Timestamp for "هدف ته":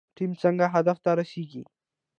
0.75-1.11